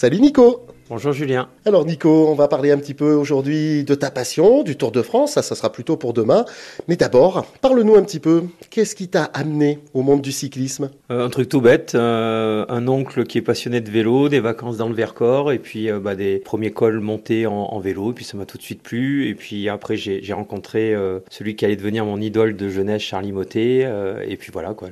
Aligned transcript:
Salut 0.00 0.18
Nico 0.18 0.64
Bonjour 0.90 1.12
Julien. 1.12 1.48
Alors 1.66 1.86
Nico, 1.86 2.26
on 2.28 2.34
va 2.34 2.48
parler 2.48 2.72
un 2.72 2.76
petit 2.76 2.94
peu 2.94 3.14
aujourd'hui 3.14 3.84
de 3.84 3.94
ta 3.94 4.10
passion, 4.10 4.64
du 4.64 4.74
Tour 4.74 4.90
de 4.90 5.02
France, 5.02 5.34
ça, 5.34 5.42
ça 5.42 5.54
sera 5.54 5.70
plutôt 5.70 5.96
pour 5.96 6.12
demain. 6.12 6.44
Mais 6.88 6.96
d'abord, 6.96 7.46
parle-nous 7.60 7.94
un 7.94 8.02
petit 8.02 8.18
peu, 8.18 8.42
qu'est-ce 8.70 8.96
qui 8.96 9.06
t'a 9.06 9.22
amené 9.22 9.78
au 9.94 10.02
monde 10.02 10.20
du 10.20 10.32
cyclisme? 10.32 10.90
Euh, 11.12 11.24
Un 11.24 11.30
truc 11.30 11.48
tout 11.48 11.60
bête, 11.60 11.94
euh, 11.94 12.64
un 12.68 12.88
oncle 12.88 13.22
qui 13.22 13.38
est 13.38 13.42
passionné 13.42 13.80
de 13.80 13.88
vélo, 13.88 14.28
des 14.28 14.40
vacances 14.40 14.78
dans 14.78 14.88
le 14.88 14.94
Vercors, 14.96 15.52
et 15.52 15.60
puis 15.60 15.88
euh, 15.88 16.00
bah, 16.00 16.16
des 16.16 16.40
premiers 16.40 16.72
cols 16.72 16.98
montés 16.98 17.46
en, 17.46 17.78
vélo, 17.78 18.10
et 18.10 18.14
puis 18.14 18.24
ça 18.24 18.36
m'a 18.36 18.44
tout 18.44 18.58
de 18.58 18.62
suite 18.64 18.82
plu. 18.82 19.28
Et 19.28 19.36
puis 19.36 19.68
après, 19.68 19.96
j'ai 19.96 20.32
rencontré 20.32 20.96
celui 21.30 21.54
qui 21.54 21.64
allait 21.64 21.76
devenir 21.76 22.04
mon 22.04 22.20
idole 22.20 22.56
de 22.56 22.68
jeunesse, 22.68 23.02
Charlie 23.02 23.30
Motet, 23.30 23.88
et 24.26 24.36
puis 24.36 24.50
voilà, 24.52 24.74
quoi, 24.74 24.88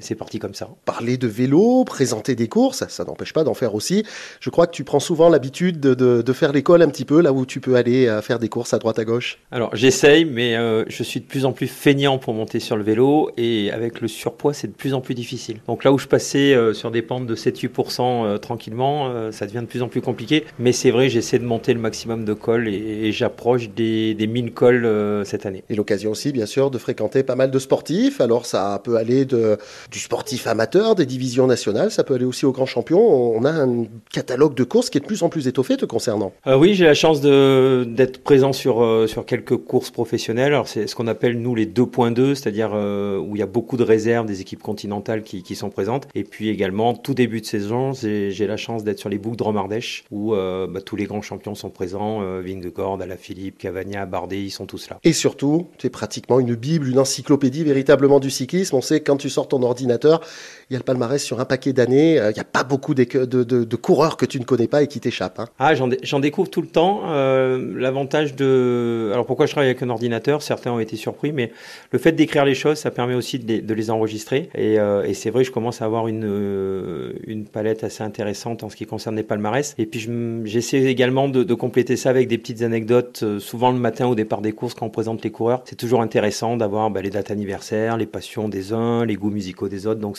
c'est 0.00 0.14
parti 0.14 0.38
comme 0.38 0.54
ça. 0.54 0.70
Parler 0.86 1.18
de 1.18 1.28
vélo, 1.28 1.84
présenter 1.84 2.34
des 2.34 2.48
courses, 2.48 2.78
ça, 2.78 2.88
ça 2.88 3.04
n'empêche 3.04 3.34
pas 3.34 3.44
d'en 3.44 3.52
faire 3.52 3.74
aussi. 3.74 4.04
Je 4.40 4.48
crois 4.48 4.66
que 4.66 4.72
tu 4.72 4.84
prends 4.84 5.00
souvent 5.00 5.17
l'habitude 5.28 5.80
de, 5.80 6.32
faire 6.32 6.52
l'école 6.52 6.82
un 6.82 6.88
petit 6.88 7.04
peu, 7.04 7.20
là 7.20 7.32
où 7.32 7.44
tu 7.44 7.58
peux 7.58 7.74
aller 7.74 8.06
euh, 8.06 8.22
faire 8.22 8.38
des 8.38 8.48
courses 8.48 8.72
à 8.74 8.78
droite 8.78 9.00
à 9.00 9.04
gauche 9.04 9.38
Alors 9.50 9.74
j'essaye, 9.74 10.24
mais 10.24 10.54
euh, 10.54 10.84
je 10.86 11.02
suis 11.02 11.18
de 11.18 11.24
plus 11.24 11.44
en 11.44 11.52
plus 11.52 11.66
feignant 11.66 12.18
pour 12.18 12.32
monter 12.34 12.60
sur 12.60 12.76
le 12.76 12.84
vélo 12.84 13.30
et 13.36 13.72
avec 13.72 14.00
le 14.00 14.06
surpoids, 14.06 14.52
c'est 14.52 14.68
de 14.68 14.72
plus 14.72 14.94
en 14.94 15.00
plus 15.00 15.14
difficile. 15.14 15.58
Donc 15.66 15.82
là 15.82 15.92
où 15.92 15.98
je 15.98 16.06
passais 16.06 16.54
euh, 16.54 16.74
sur 16.74 16.92
des 16.92 17.02
pentes 17.02 17.26
de 17.26 17.34
7-8% 17.34 18.38
tranquillement, 18.38 19.32
ça 19.32 19.46
devient 19.46 19.60
de 19.60 19.66
plus 19.66 19.82
en 19.82 19.88
plus 19.88 20.00
compliqué. 20.00 20.44
Mais 20.60 20.70
c'est 20.70 20.92
vrai, 20.92 21.08
j'essaie 21.08 21.40
de 21.40 21.44
monter 21.44 21.74
le 21.74 21.80
maximum 21.80 22.24
de 22.24 22.34
cols 22.34 22.68
et, 22.68 23.10
j'approche 23.10 23.70
des, 23.70 24.14
des 24.14 24.26
1000 24.28 24.52
cols 24.52 25.24
cette 25.24 25.46
année. 25.46 25.64
Et 25.70 25.74
l'occasion 25.74 26.12
aussi, 26.12 26.30
bien 26.30 26.46
sûr, 26.46 26.70
de 26.70 26.78
fréquenter 26.78 27.22
pas 27.22 27.34
mal 27.34 27.50
de 27.50 27.58
sportifs. 27.58 28.20
Alors 28.20 28.46
ça 28.46 28.80
peut 28.84 28.96
aller 28.96 29.24
de, 29.24 29.56
du 29.90 29.98
sportif 29.98 30.46
amateur, 30.46 30.94
des 30.94 31.06
divisions 31.06 31.46
nationales, 31.46 31.90
ça 31.90 32.04
peut 32.04 32.14
aller 32.14 32.24
aussi 32.24 32.46
aux 32.46 32.52
grands 32.52 32.66
champions. 32.66 33.00
On 33.00 33.44
a 33.44 33.50
un 33.50 33.86
catalogue 34.12 34.54
de 34.54 34.64
courses 34.64 34.90
qui 34.90 34.98
est 34.98 35.07
plus 35.08 35.24
en 35.24 35.28
plus 35.28 35.48
étoffé 35.48 35.76
te 35.76 35.84
concernant. 35.84 36.32
Euh, 36.46 36.56
oui, 36.56 36.74
j'ai 36.74 36.84
la 36.84 36.94
chance 36.94 37.20
d'être 37.20 38.22
présent 38.22 38.52
sur, 38.52 38.84
euh, 38.84 39.08
sur 39.08 39.26
quelques 39.26 39.56
courses 39.56 39.90
professionnelles. 39.90 40.52
Alors 40.52 40.68
c'est 40.68 40.86
ce 40.86 40.94
qu'on 40.94 41.08
appelle 41.08 41.40
nous 41.40 41.54
les 41.56 41.66
2.2, 41.66 42.34
c'est-à-dire 42.34 42.70
euh, 42.74 43.18
où 43.18 43.34
il 43.34 43.40
y 43.40 43.42
a 43.42 43.46
beaucoup 43.46 43.76
de 43.76 43.82
réserves 43.82 44.26
des 44.26 44.40
équipes 44.40 44.62
continentales 44.62 45.22
qui, 45.22 45.42
qui 45.42 45.56
sont 45.56 45.70
présentes. 45.70 46.06
Et 46.14 46.22
puis 46.22 46.50
également, 46.50 46.94
tout 46.94 47.14
début 47.14 47.40
de 47.40 47.46
saison, 47.46 47.92
j'ai 47.92 48.46
la 48.46 48.56
chance 48.56 48.84
d'être 48.84 48.98
sur 48.98 49.08
les 49.08 49.18
boucles 49.18 49.38
de 49.38 49.42
Romardèche 49.42 50.04
où 50.10 50.32
bah, 50.32 50.80
tous 50.84 50.96
les 50.96 51.04
grands 51.04 51.22
champions 51.22 51.54
sont 51.54 51.70
présents. 51.70 52.20
Vingegaard, 52.40 53.00
Alaphilippe, 53.00 53.58
Cavagna, 53.58 54.04
Bardet, 54.04 54.42
ils 54.42 54.50
sont 54.50 54.66
tous 54.66 54.90
là. 54.90 54.98
Et 55.04 55.14
surtout, 55.14 55.68
tu 55.78 55.86
es 55.86 55.90
pratiquement 55.90 56.38
une 56.38 56.54
bible, 56.54 56.88
une 56.88 56.98
encyclopédie 56.98 57.64
véritablement 57.64 58.20
du 58.20 58.30
cyclisme. 58.30 58.76
On 58.76 58.82
sait 58.82 59.00
que 59.00 59.04
quand 59.06 59.16
tu 59.16 59.30
sors 59.30 59.48
ton 59.48 59.62
ordinateur, 59.62 60.20
il 60.68 60.74
y 60.74 60.76
a 60.76 60.78
le 60.78 60.84
palmarès 60.84 61.22
sur 61.22 61.40
un 61.40 61.46
paquet 61.46 61.72
d'années. 61.72 62.16
Il 62.16 62.34
n'y 62.34 62.40
a 62.40 62.44
pas 62.44 62.64
beaucoup 62.64 62.94
de, 62.94 63.04
de, 63.04 63.42
de, 63.42 63.76
coureurs 63.76 64.16
que 64.16 64.26
tu 64.26 64.38
ne 64.38 64.44
connais 64.44 64.68
pas 64.68 64.82
et 64.82 64.86
qui 64.86 64.97
t'échappe. 65.00 65.38
Hein. 65.38 65.48
Ah, 65.58 65.74
j'en 65.74 66.20
découvre 66.20 66.50
tout 66.50 66.62
le 66.62 66.68
temps. 66.68 67.02
Euh, 67.06 67.74
l'avantage 67.76 68.34
de. 68.34 69.10
Alors 69.12 69.26
pourquoi 69.26 69.46
je 69.46 69.52
travaille 69.52 69.70
avec 69.70 69.82
un 69.82 69.90
ordinateur? 69.90 70.42
Certains 70.42 70.72
ont 70.72 70.80
été 70.80 70.96
surpris, 70.96 71.32
mais 71.32 71.52
le 71.90 71.98
fait 71.98 72.12
d'écrire 72.12 72.44
les 72.44 72.54
choses, 72.54 72.78
ça 72.78 72.90
permet 72.90 73.14
aussi 73.14 73.38
de 73.38 73.74
les, 73.74 73.90
enregistrer. 73.90 74.50
Et, 74.54 74.78
euh, 74.78 75.04
et 75.04 75.14
c'est 75.14 75.30
vrai, 75.30 75.44
je 75.44 75.50
commence 75.50 75.82
à 75.82 75.84
avoir 75.84 76.08
une, 76.08 76.24
euh, 76.24 77.12
une 77.26 77.44
palette 77.44 77.84
assez 77.84 78.02
intéressante 78.02 78.62
en 78.62 78.68
ce 78.68 78.76
qui 78.76 78.86
concerne 78.86 79.16
les 79.16 79.22
palmarès. 79.22 79.74
Et 79.78 79.86
puis 79.86 80.06
j'essaie 80.44 80.82
également 80.84 81.28
de, 81.28 81.42
de, 81.42 81.54
compléter 81.54 81.96
ça 81.96 82.10
avec 82.10 82.28
des 82.28 82.38
petites 82.38 82.62
anecdotes, 82.62 83.24
souvent 83.38 83.72
le 83.72 83.78
matin 83.78 84.06
au 84.06 84.14
départ 84.14 84.40
des 84.40 84.52
courses 84.52 84.74
quand 84.74 84.86
on 84.86 84.90
présente 84.90 85.24
les 85.24 85.30
coureurs. 85.30 85.62
C'est 85.64 85.76
toujours 85.76 86.02
intéressant 86.02 86.56
d'avoir 86.56 86.90
bah, 86.90 87.02
les 87.02 87.10
dates 87.10 87.30
anniversaires, 87.30 87.96
les 87.96 88.06
passions 88.06 88.48
des 88.48 88.72
uns, 88.72 89.04
les 89.04 89.16
goûts 89.16 89.30
musicaux 89.30 89.68
des 89.68 89.86
autres. 89.86 90.00
Donc 90.00 90.18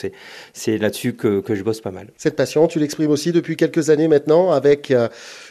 c'est 0.54 0.78
là-dessus 0.78 1.14
que, 1.14 1.42
que 1.42 1.56
je 1.56 1.64
bosse 1.64 1.82
pas 1.82 1.92
mal. 1.92 2.08
Cette 2.18 2.36
passion, 2.36 2.68
tu 2.68 2.80
l'exprimes 2.80 3.12
aussi 3.12 3.32
depuis 3.32 3.56
quelques 3.56 3.90
années 3.90 4.08
maintenant 4.08 4.52
avec 4.52 4.69
avec 4.70 4.92
euh, 4.92 5.08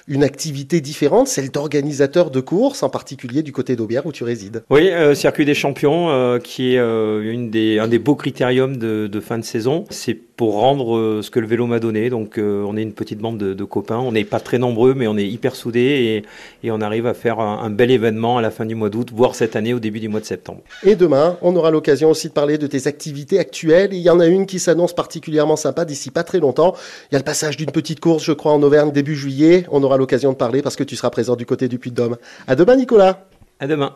une 0.06 0.24
activité 0.24 0.80
différente, 0.80 1.28
celle 1.28 1.50
d'organisateur 1.50 2.30
de 2.30 2.40
courses, 2.40 2.82
en 2.82 2.88
particulier 2.88 3.42
du 3.42 3.52
côté 3.52 3.76
d'Aubière 3.76 4.06
où 4.06 4.12
tu 4.12 4.24
résides. 4.24 4.62
Oui, 4.70 4.88
euh, 4.88 5.14
Circuit 5.14 5.44
des 5.44 5.54
Champions, 5.54 6.08
euh, 6.08 6.38
qui 6.38 6.74
est 6.74 6.78
une 6.78 7.50
des, 7.50 7.78
un 7.78 7.88
des 7.88 7.98
beaux 7.98 8.14
critériums 8.14 8.78
de, 8.78 9.20
fin 9.20 9.36
de 9.36 9.44
saison. 9.44 9.84
C'est 9.90 10.14
pour 10.14 10.54
rendre 10.54 11.20
ce 11.20 11.30
que 11.30 11.40
le 11.40 11.48
vélo 11.48 11.66
m'a 11.66 11.80
donné. 11.80 12.08
Donc 12.10 12.38
on 12.38 12.76
est 12.76 12.82
une 12.82 12.92
petite 12.92 13.18
bande 13.18 13.38
de, 13.38 13.64
copains. 13.64 13.98
On 13.98 14.12
n'est 14.12 14.24
pas 14.24 14.38
très 14.38 14.56
nombreux, 14.56 14.94
mais 14.94 15.08
on 15.08 15.18
est 15.18 15.26
hyper 15.26 15.56
soudés 15.56 16.22
et, 16.62 16.66
et 16.66 16.70
on 16.70 16.80
arrive 16.80 17.06
à 17.06 17.14
faire 17.14 17.40
un, 17.40 17.68
bel 17.70 17.90
événement 17.90 18.38
à 18.38 18.42
la 18.42 18.50
fin 18.50 18.64
du 18.64 18.76
mois 18.76 18.88
d'août, 18.88 19.10
voire 19.12 19.34
cette 19.34 19.56
année 19.56 19.74
au 19.74 19.80
début 19.80 20.00
du 20.00 20.08
mois 20.08 20.20
de 20.20 20.24
septembre. 20.24 20.60
Et 20.84 20.94
demain, 20.94 21.36
on 21.42 21.54
aura 21.56 21.70
l'occasion 21.70 22.08
aussi 22.08 22.28
de 22.28 22.32
parler 22.32 22.56
de 22.56 22.68
tes 22.68 22.86
activités 22.86 23.38
actuelles. 23.38 23.92
Il 23.92 24.00
y 24.00 24.10
en 24.10 24.20
a 24.20 24.26
une 24.26 24.46
qui 24.46 24.60
s'annonce 24.60 24.94
particulièrement 24.94 25.56
sympa 25.56 25.84
d'ici 25.84 26.10
pas 26.10 26.22
très 26.22 26.38
longtemps. 26.38 26.74
Il 27.10 27.14
y 27.14 27.16
a 27.16 27.18
le 27.18 27.24
passage 27.24 27.56
d'une 27.56 27.70
petite 27.70 28.00
course, 28.00 28.24
je 28.24 28.32
crois, 28.32 28.52
en 28.52 28.62
Auvergne 28.62 28.92
début 28.98 29.14
juillet. 29.14 29.64
On 29.70 29.82
aura 29.84 29.96
l'occasion 29.96 30.32
de 30.32 30.36
parler 30.36 30.60
parce 30.60 30.74
que 30.74 30.82
tu 30.82 30.96
seras 30.96 31.10
présent 31.10 31.36
du 31.36 31.46
côté 31.46 31.68
du 31.68 31.78
Puy-de-Dôme. 31.78 32.16
À 32.48 32.56
demain, 32.56 32.74
Nicolas. 32.74 33.28
À 33.60 33.68
demain. 33.68 33.94